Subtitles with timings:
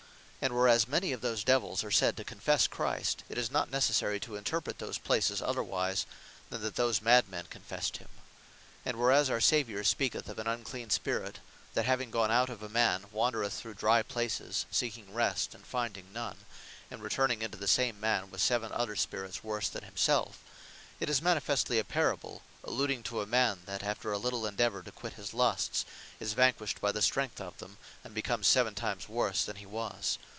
[0.43, 4.19] And whereas many of these Divels are said to confesse Christ; it is not necessary
[4.21, 6.07] to interpret those places otherwise,
[6.49, 8.09] than that those mad men confessed him.
[8.83, 9.85] And whereas our Saviour (Math.
[9.85, 9.85] 12.
[10.09, 11.37] 43.) speaketh of an unclean Spirit,
[11.75, 16.11] that having gone out of a man, wandreth through dry places, seeking rest, and finding
[16.11, 16.39] none;
[16.89, 20.39] and returning into the same man, with seven other spirits worse than himselfe;
[20.99, 24.91] It is manifestly a Parable, alluding to a man, that after a little endeavour to
[24.91, 25.85] quit his lusts,
[26.19, 30.17] is vanquished by the strength of them; and becomes seven times worse than he was.